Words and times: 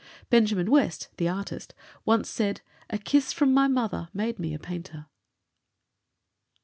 Benjamin 0.31 0.71
West, 0.71 1.09
the 1.17 1.29
artist, 1.29 1.75
once 2.05 2.27
said: 2.27 2.61
"A 2.89 2.97
kiss 2.97 3.31
from 3.31 3.53
my 3.53 3.67
mother 3.67 4.09
made 4.15 4.39
me 4.39 4.51
a 4.55 4.57
painter." 4.57 5.05